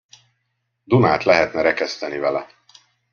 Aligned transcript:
Dunát 0.83 1.23
lehetne 1.23 1.61
rekeszteni 1.61 2.17
vele. 2.17 2.45